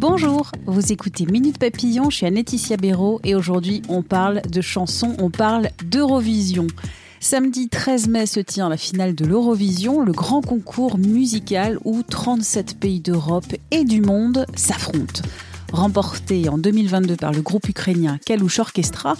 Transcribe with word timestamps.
Bonjour, 0.00 0.52
vous 0.66 0.92
écoutez 0.92 1.26
Minute 1.26 1.58
Papillon, 1.58 2.08
je 2.08 2.18
suis 2.18 2.30
Laetitia 2.30 2.76
Béraud 2.76 3.20
et 3.24 3.34
aujourd'hui 3.34 3.82
on 3.88 4.02
parle 4.02 4.42
de 4.42 4.60
chansons, 4.60 5.16
on 5.18 5.28
parle 5.28 5.70
d'Eurovision. 5.84 6.68
Samedi 7.18 7.68
13 7.68 8.06
mai 8.06 8.26
se 8.26 8.38
tient 8.38 8.68
la 8.68 8.76
finale 8.76 9.16
de 9.16 9.24
l'Eurovision, 9.24 10.00
le 10.00 10.12
grand 10.12 10.40
concours 10.40 10.98
musical 10.98 11.80
où 11.84 12.04
37 12.04 12.78
pays 12.78 13.00
d'Europe 13.00 13.52
et 13.72 13.82
du 13.82 14.00
monde 14.00 14.46
s'affrontent. 14.54 15.22
Remporté 15.72 16.48
en 16.48 16.58
2022 16.58 17.16
par 17.16 17.32
le 17.32 17.42
groupe 17.42 17.68
ukrainien 17.68 18.18
Kalush 18.24 18.60
Orchestra, 18.60 19.16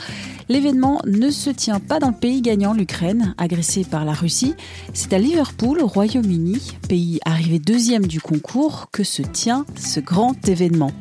l'événement 0.48 1.01
ne 1.07 1.30
se 1.30 1.51
tient 1.51 1.80
pas 1.80 1.98
dans 1.98 2.09
le 2.09 2.15
pays 2.15 2.43
gagnant, 2.43 2.73
l'Ukraine, 2.73 3.34
agressée 3.39 3.84
par 3.84 4.05
la 4.05 4.12
Russie. 4.12 4.55
C'est 4.95 5.12
à 5.12 5.19
Liverpool, 5.19 5.80
au 5.80 5.87
Royaume-Uni, 5.87 6.79
pays 6.89 7.20
arrivé 7.25 7.59
deuxième 7.59 8.06
du 8.06 8.20
concours, 8.20 8.89
que 8.92 9.05
se 9.05 9.23
tient 9.23 9.67
ce 9.77 10.00
grand 10.00 10.48
événement. 10.48 10.92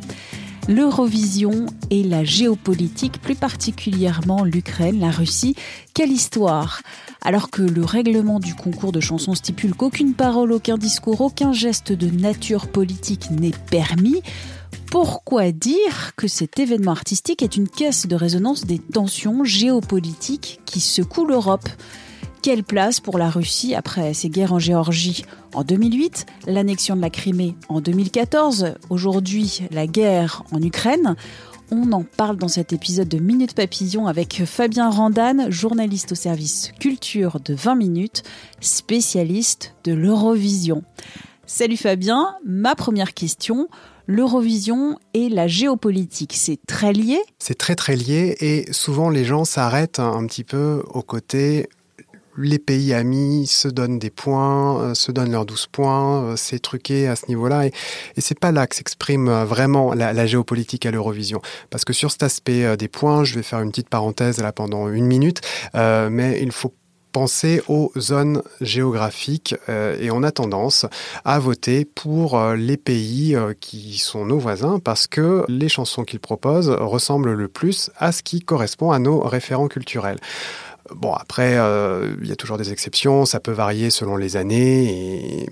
L'Eurovision 0.67 1.65
et 1.89 2.03
la 2.03 2.25
géopolitique, 2.25 3.21
plus 3.21 3.35
particulièrement 3.35 4.43
l'Ukraine, 4.43 4.99
la 4.99 5.11
Russie, 5.11 5.55
quelle 5.93 6.11
histoire 6.11 6.81
Alors 7.21 7.49
que 7.49 7.61
le 7.61 7.85
règlement 7.85 8.41
du 8.41 8.53
concours 8.53 8.91
de 8.91 8.99
chansons 8.99 9.33
stipule 9.33 9.73
qu'aucune 9.73 10.13
parole, 10.13 10.51
aucun 10.51 10.77
discours, 10.77 11.21
aucun 11.21 11.53
geste 11.53 11.93
de 11.93 12.09
nature 12.09 12.67
politique 12.67 13.31
n'est 13.31 13.53
permis, 13.71 14.21
pourquoi 14.89 15.51
dire 15.51 16.13
que 16.15 16.27
cet 16.27 16.59
événement 16.59 16.91
artistique 16.91 17.43
est 17.43 17.57
une 17.57 17.67
caisse 17.67 18.07
de 18.07 18.15
résonance 18.15 18.65
des 18.65 18.79
tensions 18.79 19.43
géopolitiques 19.43 20.61
qui 20.65 20.79
secouent 20.79 21.25
l'Europe? 21.25 21.67
Quelle 22.41 22.63
place 22.63 22.99
pour 22.99 23.17
la 23.17 23.29
Russie 23.29 23.75
après 23.75 24.13
ses 24.13 24.29
guerres 24.29 24.53
en 24.53 24.59
Géorgie 24.59 25.25
en 25.53 25.63
2008, 25.63 26.25
l'annexion 26.47 26.95
de 26.95 27.01
la 27.01 27.09
Crimée 27.09 27.55
en 27.67 27.81
2014, 27.81 28.75
aujourd'hui 28.89 29.61
la 29.71 29.87
guerre 29.87 30.43
en 30.51 30.61
Ukraine? 30.61 31.15
On 31.69 31.91
en 31.91 32.03
parle 32.03 32.37
dans 32.37 32.47
cet 32.47 32.71
épisode 32.71 33.09
de 33.09 33.19
Minute 33.19 33.53
Papillon 33.53 34.07
avec 34.07 34.45
Fabien 34.45 34.89
Randan, 34.89 35.51
journaliste 35.51 36.13
au 36.13 36.15
service 36.15 36.71
culture 36.79 37.41
de 37.43 37.53
20 37.53 37.75
minutes, 37.75 38.23
spécialiste 38.61 39.75
de 39.83 39.91
l'Eurovision. 39.91 40.83
Salut 41.49 41.77
Fabien, 41.77 42.35
ma 42.45 42.75
première 42.75 43.13
question, 43.13 43.69
l'Eurovision 44.05 44.99
et 45.13 45.29
la 45.29 45.47
géopolitique, 45.47 46.33
c'est 46.35 46.59
très 46.67 46.91
lié? 46.91 47.19
C'est 47.39 47.57
très 47.57 47.75
très 47.75 47.95
lié 47.95 48.35
et 48.41 48.73
souvent 48.73 49.09
les 49.09 49.23
gens 49.23 49.45
s'arrêtent 49.45 49.99
un 49.99 50.27
petit 50.27 50.43
peu 50.43 50.83
au 50.89 51.01
côté 51.01 51.69
les 52.37 52.59
pays 52.59 52.93
amis 52.93 53.47
se 53.47 53.69
donnent 53.69 53.97
des 53.97 54.09
points, 54.09 54.81
euh, 54.81 54.93
se 54.93 55.11
donnent 55.13 55.31
leurs 55.31 55.45
12 55.45 55.67
points, 55.67 56.23
euh, 56.23 56.35
c'est 56.35 56.59
truqué 56.59 57.07
à 57.07 57.15
ce 57.15 57.27
niveau-là. 57.27 57.65
Et, 57.65 57.71
et 58.17 58.21
c'est 58.21 58.37
pas 58.37 58.51
là 58.51 58.67
que 58.67 58.75
s'exprime 58.75 59.29
euh, 59.29 59.45
vraiment 59.45 59.93
la, 59.93 60.27
géopolitique 60.27 60.85
à 60.85 60.91
l'Eurovision. 60.91 61.41
Parce 61.69 61.85
que 61.85 61.93
sur 61.93 62.11
cet 62.11 62.23
aspect 62.23 62.75
des 62.75 62.89
points, 62.89 63.23
je 63.23 63.35
vais 63.35 63.41
faire 63.41 63.61
une 63.61 63.71
petite 63.71 63.89
parenthèse 63.89 64.39
là 64.39 64.51
pendant 64.51 64.89
une 64.89 65.05
minute, 65.05 65.39
mais 65.73 66.39
il 66.41 66.51
faut 66.51 66.73
penser 67.17 67.63
aux 67.67 67.91
zones 67.97 68.43
géographiques 68.61 69.55
et 69.67 70.11
on 70.11 70.21
a 70.21 70.29
tendance 70.31 70.85
à 71.25 71.39
voter 71.39 71.83
pour 71.83 72.39
les 72.55 72.77
pays 72.77 73.35
qui 73.59 73.97
sont 73.97 74.23
nos 74.23 74.37
voisins 74.37 74.77
parce 74.77 75.07
que 75.07 75.43
les 75.47 75.67
chansons 75.67 76.03
qu'ils 76.03 76.19
proposent 76.19 76.69
ressemblent 76.69 77.33
le 77.33 77.47
plus 77.47 77.89
à 77.97 78.11
ce 78.11 78.21
qui 78.21 78.41
correspond 78.41 78.91
à 78.91 78.99
nos 78.99 79.19
référents 79.21 79.67
culturels. 79.67 80.19
Bon, 80.95 81.13
après, 81.13 81.57
euh, 81.57 82.15
il 82.21 82.27
y 82.27 82.31
a 82.31 82.35
toujours 82.35 82.57
des 82.57 82.71
exceptions, 82.71 83.25
ça 83.25 83.39
peut 83.39 83.51
varier 83.51 83.89
selon 83.89 84.15
les 84.15 84.37
années, 84.37 85.47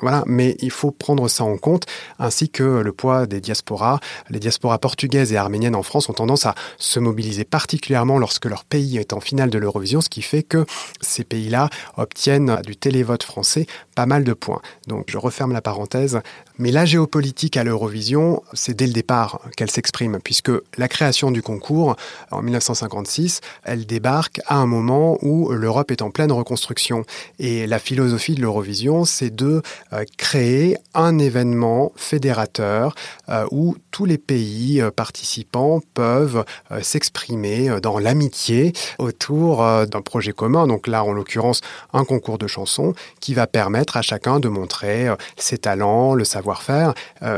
voilà, 0.00 0.24
mais 0.26 0.56
il 0.60 0.70
faut 0.70 0.90
prendre 0.90 1.28
ça 1.28 1.44
en 1.44 1.56
compte, 1.56 1.86
ainsi 2.18 2.50
que 2.50 2.62
le 2.62 2.92
poids 2.92 3.26
des 3.26 3.40
diasporas. 3.40 4.00
Les 4.28 4.40
diasporas 4.40 4.78
portugaises 4.78 5.32
et 5.32 5.36
arméniennes 5.36 5.74
en 5.74 5.82
France 5.82 6.08
ont 6.08 6.12
tendance 6.12 6.46
à 6.46 6.54
se 6.78 7.00
mobiliser 7.00 7.44
particulièrement 7.44 8.18
lorsque 8.18 8.44
leur 8.46 8.64
pays 8.64 8.98
est 8.98 9.12
en 9.12 9.20
finale 9.20 9.50
de 9.50 9.58
l'Eurovision, 9.58 10.00
ce 10.00 10.08
qui 10.08 10.22
fait 10.22 10.42
que 10.42 10.66
ces 11.00 11.24
pays-là 11.24 11.70
obtiennent 11.96 12.60
du 12.64 12.76
télévote 12.76 13.22
français 13.22 13.66
pas 13.94 14.06
mal 14.06 14.24
de 14.24 14.32
points. 14.32 14.60
Donc 14.86 15.06
je 15.08 15.18
referme 15.18 15.52
la 15.52 15.62
parenthèse. 15.62 16.20
Mais 16.58 16.70
la 16.70 16.84
géopolitique 16.84 17.56
à 17.56 17.64
l'Eurovision, 17.64 18.42
c'est 18.52 18.74
dès 18.74 18.86
le 18.86 18.92
départ 18.92 19.40
qu'elle 19.56 19.70
s'exprime, 19.70 20.20
puisque 20.22 20.52
la 20.78 20.86
création 20.86 21.32
du 21.32 21.42
concours 21.42 21.96
en 22.30 22.42
1956, 22.42 23.40
elle 23.64 23.86
débarque 23.86 24.40
à 24.46 24.56
un 24.56 24.66
moment 24.66 25.18
où 25.22 25.50
l'Europe 25.50 25.90
est 25.90 26.02
en 26.02 26.10
pleine 26.10 26.30
reconstruction. 26.30 27.04
Et 27.40 27.66
la 27.66 27.80
philosophie 27.80 28.34
de 28.34 28.40
l'Eurovision, 28.40 29.04
c'est 29.04 29.34
de 29.34 29.62
euh, 29.92 30.04
créer 30.16 30.76
un 30.94 31.18
événement 31.18 31.92
fédérateur 31.96 32.94
euh, 33.28 33.46
où 33.50 33.76
tous 33.90 34.04
les 34.04 34.18
pays 34.18 34.80
euh, 34.80 34.90
participants 34.90 35.80
peuvent 35.94 36.44
s'exprimer 36.82 37.80
dans 37.80 37.98
l'amitié 37.98 38.72
autour 38.98 39.58
d'un 39.86 40.02
projet 40.02 40.32
commun. 40.32 40.66
Donc 40.66 40.86
là, 40.86 41.04
en 41.04 41.12
l'occurrence, 41.12 41.60
un 41.92 42.04
concours 42.04 42.38
de 42.38 42.46
chansons 42.46 42.94
qui 43.20 43.34
va 43.34 43.46
permettre 43.46 43.83
à 43.96 44.02
chacun 44.02 44.40
de 44.40 44.48
montrer 44.48 45.08
ses 45.36 45.58
talents, 45.58 46.14
le 46.14 46.24
savoir-faire, 46.24 46.94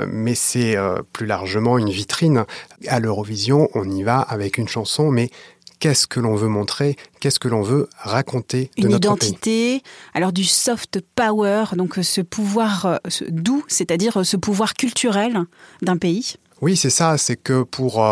mais 0.08 0.34
c'est 0.34 0.76
plus 1.12 1.26
largement 1.26 1.78
une 1.78 1.90
vitrine. 1.90 2.44
À 2.88 3.00
l'Eurovision, 3.00 3.68
on 3.74 3.88
y 3.88 4.02
va 4.02 4.18
avec 4.20 4.58
une 4.58 4.68
chanson, 4.68 5.10
mais 5.10 5.30
qu'est-ce 5.78 6.06
que 6.06 6.20
l'on 6.20 6.34
veut 6.34 6.48
montrer, 6.48 6.96
qu'est-ce 7.20 7.38
que 7.38 7.48
l'on 7.48 7.62
veut 7.62 7.88
raconter 7.98 8.70
de 8.76 8.84
Une 8.84 8.88
notre 8.92 9.06
identité, 9.08 9.82
alors 10.14 10.32
du 10.32 10.44
soft 10.44 11.00
power, 11.14 11.64
donc 11.76 11.98
euh, 11.98 12.02
ce 12.02 12.20
pouvoir 12.20 12.86
euh, 12.86 12.96
doux, 13.28 13.64
c'est-à-dire 13.68 14.18
euh, 14.18 14.24
ce 14.24 14.36
pouvoir 14.36 14.74
culturel 14.74 15.44
d'un 15.82 15.96
pays? 15.96 16.36
Oui, 16.62 16.76
c'est 16.76 16.90
ça, 16.90 17.18
c'est 17.18 17.36
que 17.36 17.62
pour 17.62 18.02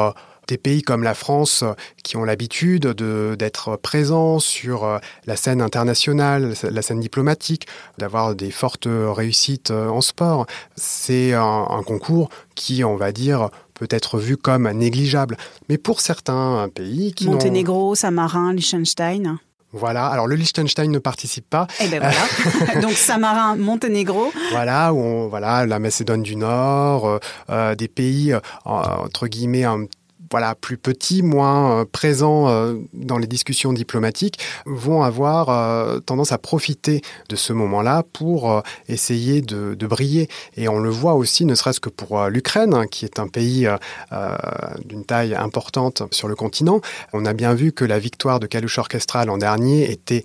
des 0.49 0.59
pays 0.59 0.83
comme 0.83 1.03
la 1.03 1.15
France 1.15 1.65
qui 2.03 2.17
ont 2.17 2.25
l'habitude 2.25 2.87
d'être 2.89 3.77
présents 3.77 4.39
sur 4.39 5.01
la 5.27 5.37
scène 5.37 5.61
internationale, 5.61 6.55
la 6.63 6.83
scène 6.83 7.01
diplomatique, 7.01 7.67
d'avoir 7.99 8.35
des 8.35 8.51
fortes 8.51 8.89
réussites 8.89 9.71
en 9.71 10.01
sport, 10.01 10.47
c'est 10.77 11.33
un, 11.33 11.83
concours 11.87 12.31
qui, 12.55 12.85
on 12.85 12.97
va 12.97 13.13
dire, 13.13 13.51
peut 13.75 13.89
être 13.91 14.19
vu 14.19 14.37
comme 14.37 14.71
négligeable. 14.71 15.37
Mais 15.69 15.79
pour 15.79 16.01
certains 16.01 16.69
pays 16.75 17.13
qui 17.13 17.27
Monténégro, 17.27 17.95
Samarin, 17.95 18.53
Liechtenstein. 18.53 19.39
Voilà, 19.75 20.07
alors 20.07 20.29
le 20.29 20.37
Liechtenstein 20.37 20.89
ne 20.89 21.01
participe 21.01 21.51
pas. 21.51 21.67
Eh 21.81 21.89
ben 21.89 22.01
voilà. 22.01 22.81
Donc 22.81 22.93
Samarin, 22.93 23.57
Monténégro. 23.57 24.33
Voilà, 24.53 24.95
où 24.95 25.01
on, 25.01 25.29
voilà, 25.29 25.67
la 25.67 25.81
Macédoine 25.81 26.23
du 26.23 26.37
Nord, 26.37 27.09
euh, 27.09 27.19
euh, 27.51 27.75
des 27.75 27.89
pays 27.89 28.33
euh, 28.33 28.41
entre 28.65 29.27
guillemets 29.27 29.65
un 29.65 29.87
voilà, 30.35 30.57
plus 30.57 30.79
petits, 30.79 31.23
moins 31.23 31.83
euh, 31.83 31.85
présents 31.85 32.49
euh, 32.49 32.75
dans 32.93 33.19
les 33.19 33.29
discussions 33.29 33.73
diplomatiques, 33.73 34.41
vont 34.67 35.05
avoir 35.05 35.49
euh, 35.49 36.01
tendance 36.01 36.33
à 36.33 36.39
profiter 36.39 37.03
de 37.29 37.37
ce 37.37 37.53
moment-là 37.53 38.03
pour 38.13 38.61
essayer 38.89 39.43
de, 39.43 39.87
briller. 39.87 40.29
Et 40.57 40.67
on 40.67 40.81
le 40.81 40.91
voit 40.91 41.15
aussi, 41.15 41.45
ne 41.45 41.55
serait-ce 41.55 41.79
que 41.79 41.89
pour 41.89 42.21
l'Ukraine, 42.25 42.75
hein, 42.75 42.89
qui 42.89 43.05
est 43.05 43.21
un 43.21 43.29
pays 43.29 43.69
d'une 44.85 45.05
taille 45.05 45.37
importante 45.37 46.03
sur 46.11 46.27
le 46.27 46.35
continent. 46.35 46.81
On 47.13 47.27
a 47.27 47.33
bien 47.33 47.55
vu 47.55 47.71
que 47.71 47.85
la 47.85 48.01
victoire 48.01 48.41
de 48.41 48.49
Kalush 48.49 48.79
Orchestra 48.79 49.25
l'an 49.25 49.39
dernier 49.39 49.89
était 49.89 50.25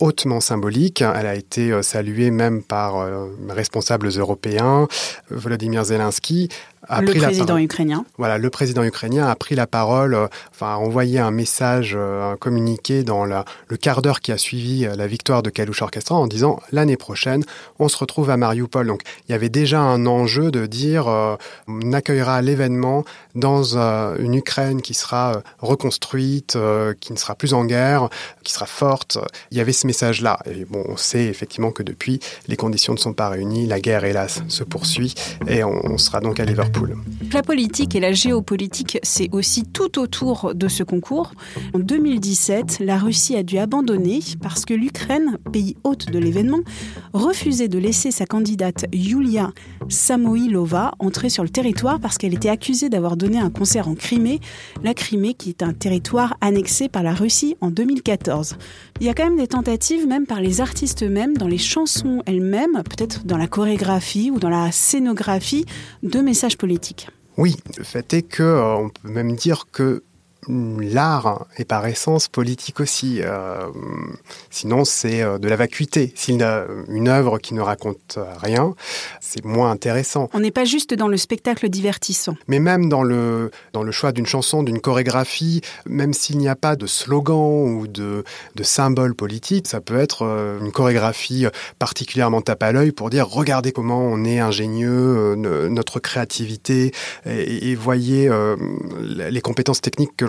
hautement 0.00 0.40
symbolique. 0.40 1.00
Elle 1.02 1.26
a 1.26 1.34
été 1.34 1.82
saluée 1.82 2.30
même 2.30 2.62
par 2.62 3.06
responsables 3.48 4.08
européens, 4.08 4.88
Volodymyr 5.30 5.84
Zelensky. 5.84 6.50
A 6.90 7.00
le 7.00 7.12
président 7.12 7.56
ukrainien. 7.58 8.04
Voilà, 8.18 8.38
le 8.38 8.50
président 8.50 8.82
ukrainien 8.84 9.26
a 9.26 9.34
pris 9.34 9.54
la 9.54 9.66
parole, 9.66 10.14
euh, 10.14 10.26
enfin 10.50 10.74
a 10.74 10.76
envoyé 10.76 11.18
un 11.18 11.30
message, 11.30 11.94
euh, 11.96 12.32
un 12.32 12.36
communiqué 12.36 13.02
dans 13.02 13.24
la, 13.24 13.44
le 13.68 13.76
quart 13.76 14.02
d'heure 14.02 14.20
qui 14.20 14.32
a 14.32 14.38
suivi 14.38 14.86
la 14.96 15.06
victoire 15.06 15.42
de 15.42 15.50
Kalush 15.50 15.82
Orchestra 15.82 16.16
en 16.16 16.26
disant 16.26 16.60
l'année 16.72 16.96
prochaine, 16.96 17.44
on 17.78 17.88
se 17.88 17.96
retrouve 17.96 18.30
à 18.30 18.36
Mariupol. 18.36 18.86
Donc 18.86 19.02
il 19.28 19.32
y 19.32 19.34
avait 19.34 19.48
déjà 19.48 19.80
un 19.80 20.06
enjeu 20.06 20.50
de 20.50 20.66
dire 20.66 21.06
on 21.68 21.92
accueillera 21.92 22.42
l'événement 22.42 23.04
dans 23.34 23.78
une 24.18 24.34
Ukraine 24.34 24.82
qui 24.82 24.94
sera 24.94 25.42
reconstruite, 25.58 26.58
qui 27.00 27.12
ne 27.12 27.18
sera 27.18 27.34
plus 27.34 27.54
en 27.54 27.64
guerre, 27.64 28.08
qui 28.44 28.52
sera 28.52 28.66
forte. 28.66 29.18
Il 29.50 29.58
y 29.58 29.60
avait 29.60 29.72
ce 29.72 29.86
message-là. 29.86 30.38
Et 30.46 30.64
bon, 30.64 30.84
on 30.88 30.96
sait 30.96 31.26
effectivement 31.26 31.70
que 31.70 31.82
depuis, 31.82 32.20
les 32.48 32.56
conditions 32.56 32.92
ne 32.92 32.98
sont 32.98 33.12
pas 33.12 33.28
réunies, 33.28 33.66
la 33.66 33.80
guerre, 33.80 34.04
hélas, 34.04 34.42
se 34.48 34.64
poursuit, 34.64 35.14
et 35.46 35.64
on, 35.64 35.98
sera 35.98 36.20
donc 36.20 36.40
à 36.40 36.44
Liverpool. 36.44 36.79
La 37.32 37.42
politique 37.42 37.94
et 37.94 38.00
la 38.00 38.12
géopolitique, 38.12 38.98
c'est 39.02 39.28
aussi 39.32 39.64
tout 39.64 39.98
autour 39.98 40.52
de 40.54 40.68
ce 40.68 40.82
concours. 40.82 41.32
En 41.74 41.78
2017, 41.78 42.78
la 42.80 42.98
Russie 42.98 43.36
a 43.36 43.42
dû 43.42 43.58
abandonner 43.58 44.20
parce 44.42 44.64
que 44.64 44.74
l'Ukraine, 44.74 45.38
pays 45.52 45.76
hôte 45.84 46.10
de 46.10 46.18
l'événement, 46.18 46.60
refusait 47.12 47.68
de 47.68 47.78
laisser 47.78 48.10
sa 48.10 48.26
candidate 48.26 48.86
Yulia 48.92 49.52
Samoilova 49.88 50.92
entrer 50.98 51.28
sur 51.28 51.42
le 51.42 51.48
territoire 51.48 52.00
parce 52.00 52.18
qu'elle 52.18 52.34
était 52.34 52.48
accusée 52.48 52.88
d'avoir 52.88 53.16
donné 53.16 53.38
un 53.38 53.50
concert 53.50 53.88
en 53.88 53.94
Crimée, 53.94 54.40
la 54.82 54.94
Crimée 54.94 55.34
qui 55.34 55.50
est 55.50 55.62
un 55.62 55.72
territoire 55.72 56.36
annexé 56.40 56.88
par 56.88 57.02
la 57.02 57.14
Russie 57.14 57.56
en 57.60 57.70
2014. 57.70 58.56
Il 59.00 59.06
y 59.06 59.08
a 59.08 59.14
quand 59.14 59.24
même 59.24 59.38
des 59.38 59.48
tentatives, 59.48 60.06
même 60.06 60.26
par 60.26 60.40
les 60.40 60.60
artistes 60.60 61.02
eux-mêmes, 61.02 61.36
dans 61.36 61.48
les 61.48 61.58
chansons 61.58 62.22
elles-mêmes, 62.26 62.82
peut-être 62.84 63.24
dans 63.24 63.38
la 63.38 63.46
chorégraphie 63.46 64.30
ou 64.30 64.38
dans 64.38 64.50
la 64.50 64.72
scénographie, 64.72 65.64
de 66.02 66.20
messages 66.20 66.58
Oui, 67.36 67.56
le 67.78 67.84
fait 67.84 68.12
est 68.12 68.22
que 68.22 68.42
euh, 68.42 68.74
on 68.76 68.88
peut 68.90 69.08
même 69.08 69.34
dire 69.34 69.66
que 69.72 70.02
l'art 70.48 71.46
est 71.56 71.64
par 71.64 71.86
essence 71.86 72.28
politique 72.28 72.80
aussi. 72.80 73.20
Euh, 73.22 73.66
sinon, 74.50 74.84
c'est 74.84 75.22
euh, 75.22 75.38
de 75.38 75.48
la 75.48 75.56
vacuité. 75.56 76.12
S'il 76.16 76.42
a 76.42 76.66
une 76.88 77.08
œuvre 77.08 77.38
qui 77.38 77.54
ne 77.54 77.60
raconte 77.60 78.18
rien, 78.40 78.74
c'est 79.20 79.44
moins 79.44 79.70
intéressant. 79.70 80.30
On 80.32 80.40
n'est 80.40 80.50
pas 80.50 80.64
juste 80.64 80.94
dans 80.94 81.08
le 81.08 81.16
spectacle 81.16 81.68
divertissant. 81.68 82.36
Mais 82.48 82.58
même 82.58 82.88
dans 82.88 83.02
le, 83.02 83.50
dans 83.72 83.82
le 83.82 83.92
choix 83.92 84.12
d'une 84.12 84.26
chanson, 84.26 84.62
d'une 84.62 84.80
chorégraphie, 84.80 85.60
même 85.86 86.14
s'il 86.14 86.38
n'y 86.38 86.48
a 86.48 86.56
pas 86.56 86.76
de 86.76 86.86
slogan 86.86 87.76
ou 87.76 87.86
de, 87.86 88.24
de 88.54 88.62
symbole 88.62 89.14
politique, 89.14 89.68
ça 89.68 89.80
peut 89.80 89.98
être 89.98 90.22
euh, 90.22 90.58
une 90.60 90.72
chorégraphie 90.72 91.46
particulièrement 91.78 92.40
tape 92.40 92.62
à 92.62 92.72
l'œil 92.72 92.92
pour 92.92 93.10
dire 93.10 93.28
regardez 93.28 93.72
comment 93.72 94.00
on 94.00 94.24
est 94.24 94.40
ingénieux, 94.40 95.34
notre 95.36 96.00
créativité, 96.00 96.92
et, 97.26 97.70
et 97.70 97.74
voyez 97.74 98.30
les 99.00 99.40
compétences 99.40 99.80
techniques 99.80 100.16
que 100.16 100.24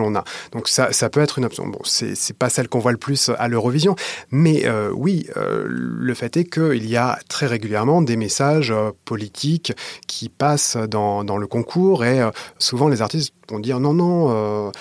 Donc 0.52 0.68
ça, 0.68 0.92
ça 0.94 1.10
peut 1.10 1.22
être 1.22 1.38
une 1.38 1.46
option. 1.46 1.68
Bon, 1.68 1.80
c'est 1.84 2.38
pas 2.38 2.50
celle 2.50 2.68
qu'on 2.68 2.80
voit 2.80 2.92
le 2.92 2.98
plus 2.98 3.30
à 3.38 3.48
l'Eurovision, 3.48 3.96
mais 4.32 4.66
euh, 4.66 4.92
oui, 4.94 5.28
euh, 5.38 5.66
le 5.68 6.14
fait 6.14 6.38
est 6.38 6.46
qu'il 6.46 6.88
y 6.88 6.98
a 6.98 7.20
très 7.28 7.46
régulièrement 7.46 8.02
des 8.02 8.16
messages 8.16 8.72
euh, 8.72 8.92
politiques 9.06 9.74
qui 10.08 10.30
passent 10.30 10.78
dans, 10.78 11.24
dans, 11.24 11.38
le 11.38 11.48
concours 11.48 12.06
et 12.06 12.22
souvent 12.58 12.88
les 12.88 13.02
artistes 13.02 13.34
vont 13.50 13.60
dire 13.60 13.80
non, 13.80 13.94
non, 13.94 14.72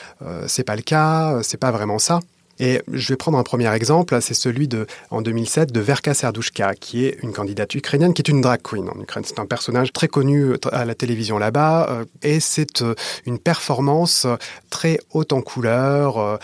c'est 0.46 0.64
pas 0.64 0.76
le 0.76 0.82
cas, 0.82 1.40
c'est 1.42 1.56
pas 1.56 1.70
vraiment 1.70 1.98
ça. 1.98 2.20
Et 2.60 2.82
je 2.92 3.08
vais 3.08 3.16
prendre 3.16 3.38
un 3.38 3.42
premier 3.42 3.74
exemple, 3.74 4.20
c'est 4.20 4.34
celui 4.34 4.68
de, 4.68 4.86
en 5.10 5.22
2007 5.22 5.72
de 5.72 5.80
Verka 5.80 6.12
Serdushka, 6.12 6.74
qui 6.74 7.06
est 7.06 7.16
une 7.22 7.32
candidate 7.32 7.74
ukrainienne, 7.74 8.12
qui 8.12 8.20
est 8.20 8.28
une 8.28 8.42
drag 8.42 8.60
queen 8.62 8.86
en 8.86 9.00
Ukraine. 9.00 9.24
C'est 9.26 9.38
un 9.38 9.46
personnage 9.46 9.94
très 9.94 10.08
connu 10.08 10.52
à 10.70 10.84
la 10.84 10.94
télévision 10.94 11.38
là-bas, 11.38 11.88
euh, 11.88 12.04
et 12.22 12.38
c'est 12.38 12.82
euh, 12.82 12.94
une 13.24 13.38
performance 13.38 14.26
très 14.68 14.98
haute 15.14 15.32
en 15.32 15.40
couleur. 15.40 16.18
Euh, 16.18 16.36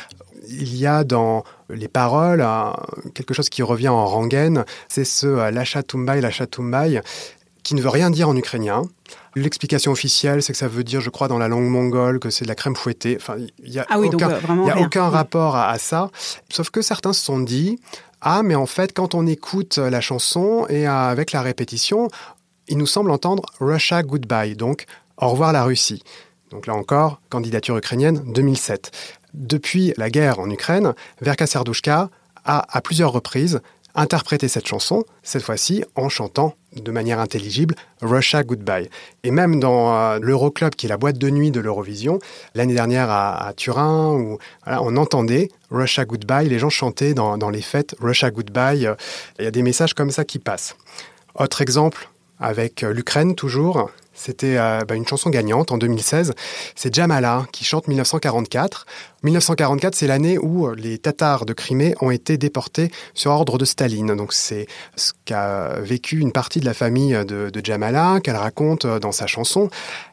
il 0.48 0.74
y 0.74 0.86
a 0.86 1.04
dans 1.04 1.44
les 1.68 1.88
paroles 1.88 2.46
quelque 3.14 3.34
chose 3.34 3.48
qui 3.48 3.62
revient 3.62 3.88
en 3.88 4.06
rengaine, 4.06 4.64
c'est 4.88 5.04
ce 5.04 5.50
Lacha 5.50 5.82
Tumbay, 5.82 6.20
Lacha 6.20 6.46
Tumbay, 6.46 7.02
qui 7.66 7.74
ne 7.74 7.82
veut 7.82 7.88
rien 7.88 8.10
dire 8.10 8.28
en 8.28 8.36
ukrainien. 8.36 8.82
L'explication 9.34 9.90
officielle, 9.90 10.40
c'est 10.40 10.52
que 10.52 10.58
ça 10.58 10.68
veut 10.68 10.84
dire, 10.84 11.00
je 11.00 11.10
crois, 11.10 11.26
dans 11.26 11.36
la 11.36 11.48
langue 11.48 11.68
mongole, 11.68 12.20
que 12.20 12.30
c'est 12.30 12.44
de 12.44 12.48
la 12.48 12.54
crème 12.54 12.76
fouettée. 12.76 13.16
Enfin, 13.20 13.38
il 13.58 13.70
n'y 13.70 13.80
a, 13.80 13.86
ah 13.90 13.98
aucun, 13.98 14.38
y 14.66 14.70
a 14.70 14.78
aucun 14.78 15.08
rapport 15.08 15.56
à, 15.56 15.76
ça. 15.80 16.12
Sauf 16.48 16.70
que 16.70 16.80
certains 16.80 17.12
se 17.12 17.24
sont 17.24 17.40
dit, 17.40 17.80
ah, 18.20 18.44
mais 18.44 18.54
en 18.54 18.66
fait, 18.66 18.92
quand 18.92 19.16
on 19.16 19.26
écoute 19.26 19.78
la 19.78 20.00
chanson 20.00 20.66
et 20.68 20.86
avec 20.86 21.32
la 21.32 21.42
répétition, 21.42 22.06
il 22.68 22.78
nous 22.78 22.86
semble 22.86 23.10
entendre 23.10 23.42
Russia 23.58 24.04
Goodbye, 24.04 24.54
donc 24.54 24.84
au 25.16 25.28
revoir 25.30 25.52
la 25.52 25.64
Russie. 25.64 26.04
Donc 26.52 26.68
là 26.68 26.74
encore, 26.74 27.20
candidature 27.30 27.76
ukrainienne 27.76 28.22
2007. 28.32 28.92
Depuis 29.34 29.92
la 29.96 30.08
guerre 30.08 30.38
en 30.38 30.48
Ukraine, 30.48 30.94
Verka 31.20 31.48
Serdushka 31.48 32.10
a 32.44 32.64
à 32.76 32.80
plusieurs 32.80 33.10
reprises 33.10 33.60
interpréter 33.96 34.46
cette 34.46 34.68
chanson, 34.68 35.04
cette 35.24 35.42
fois-ci 35.42 35.82
en 35.96 36.08
chantant 36.08 36.54
de 36.80 36.90
manière 36.90 37.20
intelligible 37.20 37.74
Russia 38.02 38.42
Goodbye. 38.42 38.88
Et 39.24 39.30
même 39.30 39.60
dans 39.60 39.94
euh, 39.94 40.18
l'Euroclub, 40.20 40.74
qui 40.74 40.86
est 40.86 40.88
la 40.88 40.96
boîte 40.96 41.18
de 41.18 41.30
nuit 41.30 41.50
de 41.50 41.60
l'Eurovision, 41.60 42.18
l'année 42.54 42.74
dernière 42.74 43.10
à, 43.10 43.52
Turin, 43.56 44.36
on 44.66 44.96
entendait 44.96 45.50
Russia 45.70 46.04
Goodbye, 46.04 46.48
les 46.48 46.58
gens 46.58 46.70
chantaient 46.70 47.14
dans, 47.14 47.38
dans 47.38 47.50
les 47.50 47.62
fêtes 47.62 47.94
Russia 48.00 48.30
Goodbye. 48.30 48.88
Il 49.38 49.44
y 49.44 49.48
a 49.48 49.50
des 49.50 49.62
messages 49.62 49.94
comme 49.94 50.10
ça 50.10 50.24
qui 50.24 50.38
passent. 50.38 50.76
Autre 51.34 51.60
exemple, 51.60 52.08
avec 52.40 52.82
euh, 52.82 52.92
l'Ukraine 52.92 53.34
toujours, 53.34 53.90
c'était 54.16 54.56
euh, 54.56 54.80
bah, 54.88 54.94
une 54.94 55.06
chanson 55.06 55.30
gagnante 55.30 55.70
en 55.70 55.78
2016. 55.78 56.34
C'est 56.74 56.92
Jamala 56.92 57.46
qui 57.52 57.64
chante 57.64 57.86
1944. 57.86 58.86
1944, 59.22 59.94
c'est 59.94 60.06
l'année 60.06 60.38
où 60.38 60.66
euh, 60.66 60.74
les 60.74 60.98
Tatars 60.98 61.44
de 61.44 61.52
Crimée 61.52 61.94
ont 62.00 62.10
été 62.10 62.38
déportés 62.38 62.90
sur 63.14 63.30
ordre 63.30 63.58
de 63.58 63.64
Staline. 63.64 64.16
Donc 64.16 64.32
c'est 64.32 64.66
ce 64.96 65.12
qu'a 65.26 65.74
vécu 65.80 66.18
une 66.18 66.32
partie 66.32 66.60
de 66.60 66.64
la 66.64 66.74
famille 66.74 67.12
de, 67.12 67.50
de 67.50 67.64
Jamala, 67.64 68.20
qu'elle 68.20 68.36
raconte 68.36 68.86
euh, 68.86 68.98
dans 68.98 69.12
sa 69.12 69.26
chanson. 69.26 69.68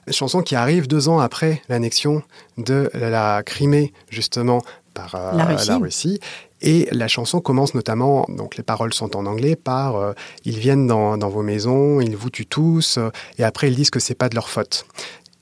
Une 0.08 0.14
chanson 0.14 0.42
qui 0.42 0.56
arrive 0.56 0.88
deux 0.88 1.08
ans 1.08 1.20
après 1.20 1.62
l'annexion 1.70 2.22
de 2.58 2.92
la 2.94 3.42
Crimée, 3.44 3.94
justement, 4.10 4.62
par 4.94 5.16
la 5.34 5.46
Russie. 5.46 5.68
La 5.70 5.78
Russie. 5.78 6.20
Et 6.64 6.88
la 6.92 7.08
chanson 7.08 7.42
commence 7.42 7.76
notamment, 7.76 8.26
donc 8.30 8.58
les 8.58 8.64
paroles 8.64 8.94
sont 8.94 9.16
en 9.16 9.26
anglais, 9.26 9.56
par 9.56 9.98
euh, 9.98 10.14
ils 10.46 10.58
viennent 10.58 10.88
dans, 10.88 11.18
dans, 11.18 11.30
vos 11.30 11.44
maisons, 11.44 12.00
ils 12.02 12.16
vous 12.16 12.30
tuent 12.30 12.48
tous, 12.48 12.98
euh, 12.98 13.10
et 13.38 13.44
après 13.44 13.70
ils 13.70 13.76
disent 13.76 13.90
que 13.90 14.00
c'est 14.00 14.16
pas 14.16 14.30
de 14.30 14.36
leur 14.36 14.50
faute. 14.50 14.86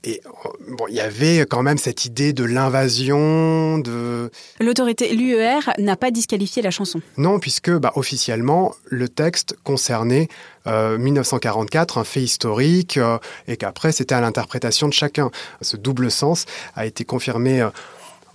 Et 0.04 0.20
euh, 0.26 0.50
bon, 0.70 0.86
il 0.90 0.96
y 0.96 1.00
avait 1.00 1.46
quand 1.48 1.62
même 1.62 1.78
cette 1.78 2.06
idée 2.06 2.34
de 2.34 2.44
l'invasion, 2.44 3.78
de... 3.78 4.32
L'autorité, 4.60 5.14
l'UER 5.16 5.60
n'a 5.78 5.96
pas 5.96 6.10
disqualifié 6.10 6.64
la 6.64 6.72
chanson. 6.72 7.02
Non, 7.18 7.40
puisque 7.40 7.70
bah, 7.72 7.92
officiellement, 7.96 8.74
le 8.86 9.08
texte 9.08 9.56
concernait 9.64 10.28
euh, 10.66 10.98
1944, 10.98 12.00
un 12.00 12.04
fait 12.04 12.24
historique, 12.24 12.98
euh, 12.98 13.20
et 13.48 13.58
qu'après, 13.58 13.92
c'était 13.92 14.16
à 14.16 14.22
l'interprétation 14.22 14.88
de 14.88 14.94
chacun. 14.94 15.30
Ce 15.62 15.78
double 15.78 16.10
sens 16.10 16.46
a 16.76 16.88
été 16.88 17.06
confirmé 17.06 17.68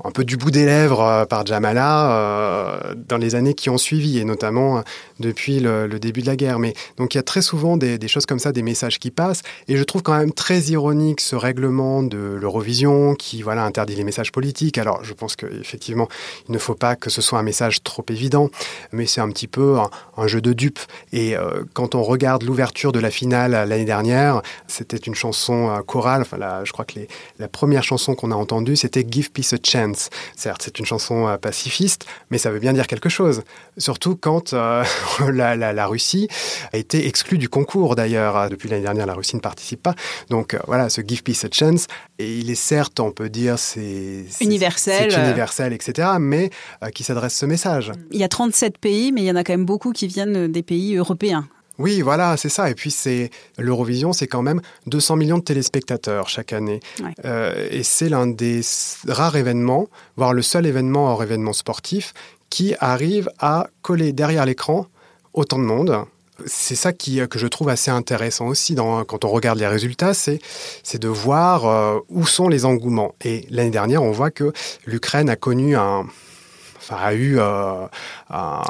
un 0.07 0.11
peu 0.11 0.25
du 0.25 0.37
bout 0.37 0.51
des 0.51 0.65
lèvres 0.65 1.03
euh, 1.03 1.25
par 1.25 1.45
Jamala 1.45 2.11
euh, 2.11 2.95
dans 3.09 3.17
les 3.17 3.35
années 3.35 3.55
qui 3.55 3.71
ont 3.71 3.79
suivi, 3.79 4.19
et 4.19 4.25
notamment 4.25 4.79
euh, 4.79 4.81
depuis 5.21 5.61
le, 5.61 5.89
début 5.99 6.21
de 6.21 6.27
la 6.27 6.37
guerre. 6.37 6.59
Mais 6.59 6.75
donc 6.97 7.15
il 7.15 7.19
y 7.19 7.21
a 7.21 7.23
très 7.23 7.43
souvent 7.43 7.77
des, 7.77 7.99
choses 8.09 8.27
comme 8.27 8.39
ça, 8.39 8.53
des 8.53 8.63
messages 8.63 8.99
qui 8.99 9.11
passent, 9.11 9.43
et 9.69 9.77
je 9.77 9.83
trouve 9.83 10.03
quand 10.03 10.17
même 10.17 10.33
très 10.33 10.61
ironique 10.61 11.21
ce 11.21 11.35
règlement 11.37 12.03
de 12.03 12.37
l'Eurovision 12.41 13.15
qui 13.15 13.43
voilà 13.43 13.65
interdit 13.65 13.97
les 13.97 14.05
messages 14.05 14.31
politiques. 14.31 14.79
Alors 14.79 15.03
je 15.03 15.13
pense 15.13 15.35
qu'effectivement 15.37 16.09
il 16.49 16.53
ne 16.53 16.59
faut 16.59 16.75
pas 16.75 16.97
que 16.97 17.11
ce 17.11 17.21
soit 17.21 17.39
un 17.39 17.43
message 17.43 17.83
trop 17.83 18.05
évident, 18.09 18.51
mais 18.93 19.07
c'est 19.07 19.21
un 19.21 19.31
petit 19.31 19.49
peu 19.49 19.79
un, 20.17 20.27
jeu 20.27 20.41
de 20.41 20.53
dupes. 20.53 20.81
Et 21.13 21.35
quand 21.73 21.95
on 21.95 22.03
regarde 22.03 22.43
l'ouverture 22.43 22.93
de 22.93 23.01
la 23.01 23.11
finale 23.11 23.53
l'année 23.53 23.85
dernière, 23.85 24.43
c'était 24.67 24.97
une 24.97 25.15
chanson 25.15 25.83
chorale. 25.87 26.23
Enfin, 26.23 26.37
je 26.65 26.73
crois 26.73 26.85
que 26.85 27.01
la 27.39 27.49
première 27.49 27.85
chanson 27.85 28.15
qu'on 28.15 28.31
a 28.31 28.35
entendue, 28.35 28.77
c'était 28.77 29.05
Give 29.09 29.31
Peace 29.31 29.55
a 29.55 29.59
Chance 29.63 29.96
Certes, 30.37 30.63
c'est 30.65 30.79
une 30.79 30.87
chanson 30.87 31.27
euh, 31.27 31.37
pacifiste, 31.37 32.07
mais 32.31 32.39
ça 32.39 32.51
veut 32.51 32.59
bien 32.59 32.73
dire 32.73 32.87
quelque 32.87 33.09
chose. 33.09 33.43
Surtout 33.79 34.17
quand 34.17 34.53
euh, 34.53 34.85
la, 35.33 35.87
Russie 35.87 36.29
a 36.73 36.77
été 36.77 37.07
exclue 37.07 37.39
du 37.39 37.49
concours 37.49 37.97
d'ailleurs. 37.97 38.37
Euh, 38.37 38.49
depuis 38.49 38.69
l'année 38.69 38.83
dernière, 38.83 39.07
la 39.07 39.15
Russie 39.15 39.37
ne 39.37 39.41
participe 39.41 39.83
pas. 39.83 39.95
Donc 40.31 40.57
voilà, 40.67 40.89
ce 40.89 41.01
Give 41.07 41.23
Peace 41.23 41.45
a 41.45 41.49
Chance, 41.53 41.87
et 42.19 42.39
il 42.39 42.51
est 42.51 42.55
certes, 42.55 43.01
on 43.01 43.11
peut 43.11 43.29
dire, 43.29 43.59
c'est 43.59 44.25
universel, 44.41 45.13
universel, 45.13 45.73
etc., 45.73 46.09
mais 46.19 46.51
qui 46.95 47.05
s'adresse 47.05 47.37
ce 47.37 47.47
message. 47.47 47.93
Il 48.11 48.21
y 48.21 48.25
a 48.25 48.29
37 48.29 48.79
pays, 48.79 49.13
mais 49.13 49.23
il 49.23 49.27
y 49.27 49.31
en 49.31 49.37
a 49.37 49.45
quand 49.45 49.53
même 49.53 49.65
beaucoup 49.65 49.93
qui 49.93 50.07
viennent 50.07 50.51
des 50.51 50.63
pays 50.63 50.97
européens. 50.97 51.49
Oui, 51.79 52.01
voilà, 52.01 52.37
c'est 52.37 52.49
ça. 52.49 52.71
Et 52.71 52.75
puis 52.75 52.91
c'est 52.91 53.31
l'Eurovision, 53.59 54.13
c'est 54.13 54.27
quand 54.27 54.43
même 54.43 54.61
200 54.87 55.17
millions 55.17 55.39
de 55.39 55.45
téléspectateurs 55.45 56.29
chaque 56.29 56.53
année. 56.53 56.81
Euh, 57.25 57.69
et 57.71 57.83
c'est 57.83 58.09
l'un 58.09 58.27
des 58.27 58.61
rares 59.07 59.37
événements, 59.37 59.89
voire 60.17 60.33
le 60.33 60.43
seul 60.43 60.67
événement 60.67 61.11
hors 61.13 61.23
événement 61.23 61.53
sportif, 61.53 62.15
qui 62.51 62.75
arrive 62.81 63.29
à 63.39 63.69
coller 63.83 64.13
derrière 64.13 64.47
l'écran 64.47 64.87
autant 65.35 65.59
de 65.59 65.65
monde 65.65 66.05
c'est 66.45 66.75
ça 66.75 66.93
qui, 66.93 67.27
que 67.29 67.39
je 67.39 67.47
trouve 67.47 67.71
assez 67.71 67.91
intéressant 67.91 68.49
aussi 68.49 68.75
dans, 68.75 69.07
quand 69.07 69.25
on 69.25 69.31
regarde 69.31 69.59
les 69.59 69.67
résultats, 69.67 70.13
c'est, 70.13 70.39
c'est 70.83 71.01
de 71.01 71.09
voir 71.09 72.03
où 72.11 72.27
sont 72.27 72.51
les 72.51 72.67
engouements. 72.67 73.15
Et 73.25 73.47
l'année 73.49 73.71
dernière, 73.71 74.03
on 74.03 74.11
voit 74.11 74.31
que 74.31 74.53
l'Ukraine 74.85 75.31
a 75.31 75.37
connu 75.37 75.77
un, 75.77 76.05
enfin, 76.89 77.03
a 77.03 77.15
eu 77.15 77.39
euh, 77.39 77.87
un, 78.31 78.63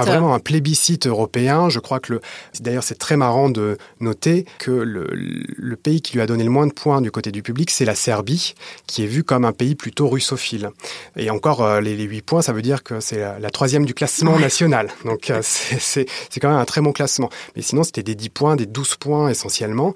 vraiment 0.00 0.34
un 0.34 0.38
plébiscite 0.38 1.06
européen. 1.06 1.68
Je 1.68 1.78
crois 1.78 2.00
que 2.00 2.14
le, 2.14 2.20
d'ailleurs 2.60 2.82
c'est 2.82 2.98
très 2.98 3.16
marrant 3.16 3.50
de 3.50 3.78
noter 4.00 4.46
que 4.58 4.70
le, 4.70 5.06
le, 5.12 5.76
pays 5.76 6.00
qui 6.00 6.14
lui 6.14 6.20
a 6.20 6.26
donné 6.26 6.44
le 6.44 6.50
moins 6.50 6.66
de 6.66 6.72
points 6.72 7.00
du 7.00 7.10
côté 7.10 7.32
du 7.32 7.42
public, 7.42 7.70
c'est 7.70 7.84
la 7.84 7.94
Serbie, 7.94 8.54
qui 8.86 9.02
est 9.02 9.06
vue 9.06 9.24
comme 9.24 9.44
un 9.44 9.52
pays 9.52 9.74
plutôt 9.74 10.08
russophile. 10.08 10.70
Et 11.16 11.30
encore, 11.30 11.62
euh, 11.62 11.80
les, 11.80 11.96
les 11.96 12.04
8 12.04 12.22
points, 12.22 12.42
ça 12.42 12.52
veut 12.52 12.62
dire 12.62 12.82
que 12.82 13.00
c'est 13.00 13.18
la, 13.18 13.50
troisième 13.50 13.84
du 13.84 13.94
classement 13.94 14.38
national. 14.38 14.90
Donc 15.04 15.30
euh, 15.30 15.40
c'est 15.42 16.06
quand 16.40 16.48
même 16.48 16.58
un 16.58 16.64
très 16.64 16.80
bon 16.80 16.92
classement. 16.92 17.30
Mais 17.56 17.62
sinon, 17.62 17.82
c'était 17.82 18.02
des 18.02 18.14
10 18.14 18.28
points, 18.30 18.56
des 18.56 18.66
12 18.66 18.96
points 18.96 19.28
essentiellement. 19.28 19.94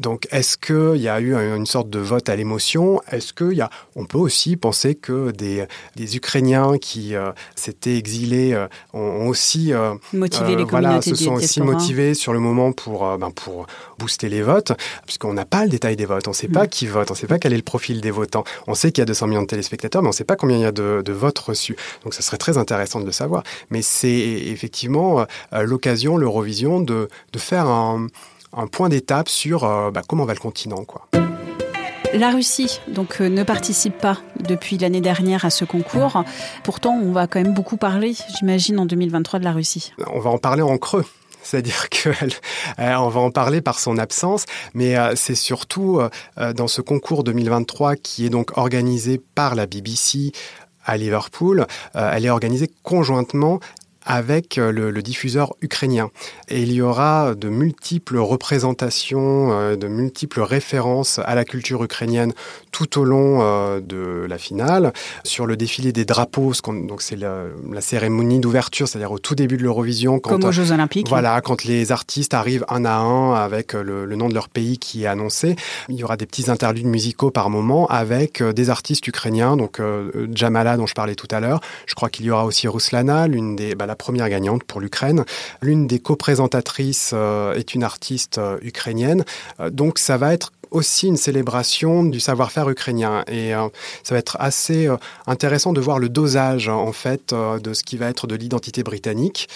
Donc, 0.00 0.26
est-ce 0.30 0.56
qu'il 0.56 1.00
y 1.00 1.08
a 1.08 1.20
eu 1.20 1.34
une 1.34 1.66
sorte 1.66 1.90
de 1.90 1.98
vote 1.98 2.30
à 2.30 2.36
l'émotion? 2.36 3.02
Est-ce 3.12 3.34
qu'il 3.34 3.52
y 3.52 3.60
a, 3.60 3.68
on 3.96 4.06
peut 4.06 4.16
aussi 4.16 4.56
penser 4.56 4.94
que 4.94 5.30
des, 5.30 5.66
des 5.94 6.16
Ukrainiens 6.16 6.78
qui 6.78 7.14
euh, 7.14 7.32
s'étaient 7.54 7.98
exilés 7.98 8.54
euh, 8.54 8.66
ont, 8.94 9.28
aussi 9.28 9.74
euh, 9.74 9.94
motivé 10.14 10.56
les 10.56 10.64
voilà, 10.64 11.02
se 11.02 11.14
sont 11.14 11.34
aussi 11.34 11.60
motivés 11.60 12.14
sur 12.14 12.32
le 12.32 12.40
moment 12.40 12.72
pour 12.72 13.18
ben, 13.18 13.30
pour 13.30 13.66
booster 13.98 14.30
les 14.30 14.40
votes, 14.40 14.72
puisqu'on 15.04 15.34
n'a 15.34 15.44
pas 15.44 15.64
le 15.64 15.68
détail 15.68 15.96
des 15.96 16.06
votes, 16.06 16.26
on 16.28 16.30
ne 16.30 16.36
sait 16.36 16.48
pas 16.48 16.64
mm. 16.64 16.68
qui 16.68 16.86
vote, 16.86 17.10
on 17.10 17.14
ne 17.14 17.18
sait 17.18 17.26
pas 17.26 17.38
quel 17.38 17.52
est 17.52 17.58
le 17.58 17.62
profil 17.62 18.00
des 18.00 18.10
votants. 18.10 18.44
On 18.66 18.74
sait 18.74 18.92
qu'il 18.92 19.02
y 19.02 19.04
a 19.04 19.06
200 19.06 19.26
millions 19.26 19.42
de 19.42 19.46
téléspectateurs, 19.46 20.00
mais 20.00 20.08
on 20.08 20.12
ne 20.12 20.14
sait 20.14 20.24
pas 20.24 20.36
combien 20.36 20.56
il 20.56 20.62
y 20.62 20.66
a 20.66 20.72
de, 20.72 21.02
de 21.04 21.12
votes 21.12 21.38
reçus. 21.38 21.76
Donc, 22.04 22.14
ce 22.14 22.22
serait 22.22 22.38
très 22.38 22.56
intéressant 22.56 23.00
de 23.00 23.06
le 23.06 23.12
savoir. 23.12 23.42
Mais 23.68 23.82
c'est 23.82 24.08
effectivement 24.08 25.26
l'occasion, 25.52 26.16
l'Eurovision, 26.16 26.80
de, 26.80 27.08
de 27.32 27.38
faire 27.38 27.66
un 27.66 28.06
un 28.56 28.66
point 28.66 28.88
d'étape 28.88 29.28
sur 29.28 29.64
euh, 29.64 29.90
bah, 29.90 30.02
comment 30.06 30.24
va 30.24 30.34
le 30.34 30.38
continent. 30.38 30.84
Quoi. 30.84 31.08
La 32.14 32.30
Russie 32.30 32.80
donc 32.88 33.20
euh, 33.20 33.28
ne 33.28 33.42
participe 33.42 33.96
pas 33.96 34.18
depuis 34.40 34.78
l'année 34.78 35.00
dernière 35.00 35.44
à 35.44 35.50
ce 35.50 35.64
concours. 35.64 36.24
Pourtant, 36.64 36.98
on 37.02 37.12
va 37.12 37.26
quand 37.26 37.40
même 37.40 37.54
beaucoup 37.54 37.76
parler, 37.76 38.14
j'imagine, 38.38 38.78
en 38.80 38.86
2023 38.86 39.38
de 39.38 39.44
la 39.44 39.52
Russie. 39.52 39.92
On 40.12 40.20
va 40.20 40.30
en 40.30 40.38
parler 40.38 40.62
en 40.62 40.78
creux. 40.78 41.04
C'est-à-dire 41.42 41.88
qu'on 41.88 42.10
euh, 42.82 43.08
va 43.08 43.20
en 43.20 43.30
parler 43.30 43.60
par 43.60 43.78
son 43.78 43.96
absence, 43.96 44.44
mais 44.74 44.96
c'est 45.16 45.34
surtout 45.34 46.00
dans 46.36 46.68
ce 46.68 46.82
concours 46.82 47.24
2023 47.24 47.96
qui 47.96 48.26
est 48.26 48.30
donc 48.30 48.58
organisé 48.58 49.20
par 49.34 49.54
la 49.54 49.66
BBC 49.66 50.32
à 50.84 50.96
Liverpool. 50.96 51.66
elle 51.94 52.26
est 52.26 52.30
organisée 52.30 52.70
conjointement 52.82 53.60
avec 54.06 54.58
euh, 54.58 54.72
le, 54.72 55.00
diffuseur 55.02 55.54
ukrainien. 55.62 56.10
Et 56.48 56.62
il 56.62 56.72
y 56.72 56.82
aura 56.82 57.34
de 57.34 57.48
multiples 57.48 58.18
représentations, 58.18 59.52
euh, 59.52 59.76
de 59.76 59.88
multiples 59.88 60.40
références 60.40 61.20
à 61.24 61.34
la 61.34 61.44
culture 61.44 61.82
ukrainienne 61.82 62.32
tout 62.70 62.98
au 62.98 63.04
long 63.04 63.38
euh, 63.40 63.80
de 63.80 64.26
la 64.28 64.38
finale. 64.38 64.92
Sur 65.24 65.46
le 65.46 65.56
défilé 65.56 65.92
des 65.92 66.04
drapeaux, 66.04 66.52
donc 66.66 67.02
c'est 67.02 67.16
la, 67.16 67.44
cérémonie 67.80 68.40
d'ouverture, 68.40 68.88
c'est-à-dire 68.88 69.12
au 69.12 69.18
tout 69.18 69.34
début 69.34 69.56
de 69.56 69.62
l'Eurovision. 69.62 70.18
Comme 70.18 70.44
aux 70.44 70.52
Jeux 70.52 70.72
Olympiques. 70.72 71.08
Voilà, 71.08 71.40
quand 71.40 71.64
les 71.64 71.92
artistes 71.92 72.34
arrivent 72.34 72.64
un 72.68 72.84
à 72.84 72.96
un 72.96 73.34
avec 73.34 73.72
le, 73.72 74.06
nom 74.16 74.28
de 74.28 74.34
leur 74.34 74.48
pays 74.48 74.78
qui 74.78 75.04
est 75.04 75.06
annoncé. 75.06 75.56
Il 75.88 75.96
y 75.96 76.04
aura 76.04 76.16
des 76.16 76.26
petits 76.26 76.50
interludes 76.50 76.86
musicaux 76.86 77.30
par 77.30 77.48
moment 77.48 77.86
avec 77.86 78.42
des 78.42 78.70
artistes 78.70 79.06
ukrainiens, 79.06 79.56
donc 79.56 79.80
Jamala 80.34 80.76
dont 80.76 80.86
je 80.86 80.94
parlais 80.94 81.14
tout 81.14 81.28
à 81.30 81.40
l'heure. 81.40 81.60
Je 81.86 81.94
crois 81.94 82.10
qu'il 82.10 82.26
y 82.26 82.30
aura 82.30 82.44
aussi 82.44 82.68
Ruslana, 82.68 83.28
l'une 83.28 83.56
des, 83.56 83.74
bah, 83.74 83.86
la 83.90 83.96
première 83.96 84.28
gagnante 84.28 84.62
pour 84.62 84.80
l'Ukraine. 84.80 85.24
L'une 85.62 85.88
des 85.88 85.98
co-présentatrices 85.98 87.10
euh, 87.12 87.54
est 87.54 87.74
une 87.74 87.82
artiste 87.82 88.38
euh, 88.38 88.56
ukrainienne. 88.62 89.24
Euh, 89.58 89.68
donc 89.68 89.98
ça 89.98 90.16
va 90.16 90.32
être 90.32 90.52
aussi 90.70 91.08
une 91.08 91.16
célébration 91.16 92.04
du 92.04 92.20
savoir-faire 92.20 92.70
ukrainien. 92.70 93.24
Et 93.26 93.50
ça 94.04 94.14
va 94.14 94.18
être 94.18 94.36
assez 94.38 94.88
intéressant 95.26 95.72
de 95.72 95.80
voir 95.80 95.98
le 95.98 96.08
dosage, 96.08 96.68
en 96.68 96.92
fait, 96.92 97.34
de 97.34 97.74
ce 97.74 97.82
qui 97.82 97.96
va 97.96 98.06
être 98.06 98.28
de 98.28 98.36
l'identité 98.36 98.84
britannique 98.84 99.48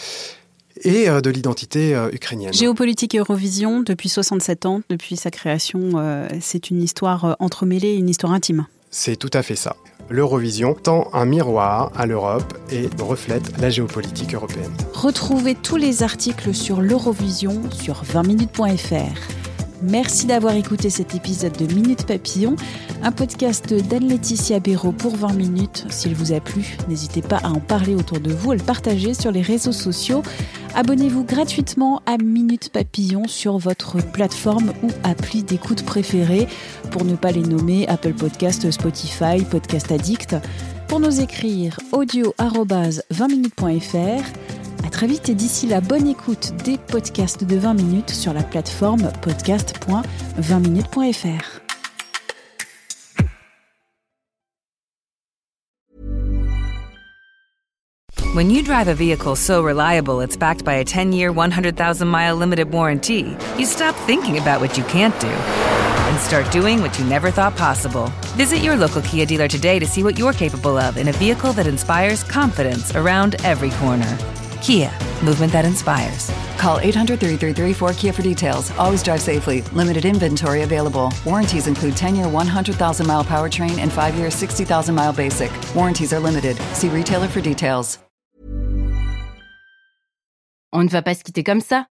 et 0.83 1.07
de 1.07 1.31
l'identité 1.31 1.97
ukrainienne. 2.13 2.53
Géopolitique 2.53 3.15
Eurovision, 3.15 3.83
depuis 3.83 4.09
67 4.09 4.67
ans, 4.67 4.81
depuis 4.89 5.15
sa 5.15 5.31
création, 5.31 5.93
c'est 6.41 6.71
une 6.71 6.83
histoire 6.83 7.37
entremêlée, 7.39 7.95
une 7.95 8.09
histoire 8.09 8.33
intime. 8.33 8.67
C'est 8.91 9.15
tout 9.15 9.31
à 9.35 9.45
fait 9.45 9.55
ça 9.55 9.77
l'Eurovision 10.11 10.75
tend 10.75 11.09
un 11.13 11.25
miroir 11.25 11.91
à 11.97 12.07
l'Europe 12.07 12.55
et 12.71 12.89
reflète 13.01 13.59
la 13.61 13.71
géopolitique 13.71 14.35
européenne. 14.35 14.73
Retrouvez 14.93 15.55
tous 15.55 15.77
les 15.77 16.03
articles 16.03 16.55
sur 16.55 16.81
l'Eurovision 16.81 17.71
sur 17.71 18.03
20minutes.fr. 18.05 19.54
Merci 19.83 20.27
d'avoir 20.27 20.55
écouté 20.55 20.89
cet 20.89 21.15
épisode 21.15 21.57
de 21.57 21.73
Minute 21.73 22.07
Papillon, 22.07 22.57
un 23.03 23.13
podcast 23.13 23.75
d'Anne-Laetitia 23.75 24.61
Béraud 24.61 24.93
pour 24.93 25.17
20 25.17 25.35
minutes. 25.35 25.87
S'il 25.91 26.15
vous 26.15 26.33
a 26.33 26.41
plu, 26.41 26.77
n'hésitez 26.89 27.23
pas 27.23 27.39
à 27.39 27.49
en 27.49 27.61
parler 27.61 27.95
autour 27.95 28.21
de 28.21 28.33
vous, 28.33 28.53
à 28.53 28.57
le 28.57 28.63
partager 28.63 29.15
sur 29.15 29.33
les 29.33 29.43
réseaux 29.43 29.73
sociaux. 29.73 30.23
Abonnez-vous 30.75 31.25
gratuitement 31.25 32.03
à 32.07 32.19
Minute 32.19 32.71
Papillon 32.71 33.27
sur 33.27 33.59
votre 33.59 33.99
plateforme 33.99 34.73
ou 34.83 34.89
appli 35.03 35.43
d'écoute 35.43 35.85
préférée, 35.85 36.49
pour 36.91 37.05
ne 37.05 37.15
pas 37.15 37.33
les 37.33 37.43
nommer 37.43 37.87
Apple 37.89 38.15
Podcast, 38.15 38.71
Spotify, 38.71 39.43
Podcast 39.49 39.93
Addict. 39.93 40.37
Pour 40.89 41.01
nous 41.01 41.21
écrire 41.21 41.79
audio 41.93 42.35
20minutes.fr 42.39 44.23
à 44.23 44.44
très 44.95 45.07
vite 45.09 45.29
et 45.29 45.35
d'ici 45.35 45.67
la 45.67 45.81
bonne 45.81 46.07
écoute 46.07 46.53
des 46.65 46.79
podcasts 46.79 47.43
de 47.43 47.57
20 47.57 47.75
minutes 47.75 48.11
sur 48.11 48.33
la 48.33 48.45
plateforme 48.45 49.11
podcast.20minutes.fr. 49.23 51.61
When 58.35 58.51
you 58.51 58.63
drive 58.63 58.87
a 58.87 58.95
vehicle 58.95 59.35
so 59.35 59.65
reliable 59.65 60.21
it's 60.21 60.37
backed 60.37 60.65
by 60.65 60.75
a 60.75 60.85
10-year, 60.85 61.33
100,000-mile 61.33 62.37
limited 62.37 62.71
warranty, 62.71 63.37
you 63.59 63.67
stop 63.67 63.97
thinking 64.07 64.39
about 64.39 64.61
what 64.61 64.79
you 64.79 64.85
can't 64.85 65.19
do 65.21 65.27
and 65.27 66.21
start 66.21 66.49
doing 66.53 66.81
what 66.81 66.97
you 67.01 67.05
never 67.07 67.33
thought 67.33 67.57
possible. 67.57 68.13
Visit 68.37 68.59
your 68.59 68.77
local 68.77 69.03
Kia 69.03 69.27
dealer 69.27 69.49
today 69.49 69.81
to 69.81 69.87
see 69.87 70.05
what 70.05 70.21
you're 70.21 70.33
capable 70.33 70.79
of 70.79 70.97
in 70.97 71.09
a 71.09 71.13
vehicle 71.13 71.53
that 71.55 71.67
inspires 71.67 72.23
confidence 72.23 72.95
around 72.95 73.35
every 73.45 73.71
corner. 73.71 74.17
Kia, 74.65 74.91
movement 75.23 75.53
that 75.53 75.67
inspires. 75.67 76.33
Call 76.57 76.79
800 76.81 77.21
333 77.21 77.75
4KIA 77.75 78.15
for 78.15 78.23
details. 78.23 78.71
Always 78.79 79.03
drive 79.03 79.21
safely. 79.21 79.61
Limited 79.75 80.07
inventory 80.07 80.63
available. 80.63 81.13
Warranties 81.27 81.67
include 81.67 81.95
10 81.95 82.17
year 82.17 82.29
100,000 82.29 83.07
mile 83.07 83.23
powertrain 83.23 83.79
and 83.79 83.93
5 83.93 84.17
year 84.17 84.31
60,000 84.31 84.95
mile 84.95 85.13
basic. 85.13 85.53
Warranties 85.75 86.15
are 86.15 86.21
limited. 86.21 86.57
See 86.73 86.89
retailer 86.89 87.29
for 87.29 87.43
details. 87.43 87.99
On 90.73 90.85
ne 90.85 90.89
va 90.89 91.03
pas 91.03 91.15
se 91.15 91.23
quitter 91.23 91.45
comme 91.45 91.61
ça. 91.61 91.85